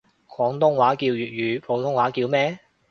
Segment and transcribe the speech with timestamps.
[0.27, 2.57] 廣東話叫粵語，普通話叫咩？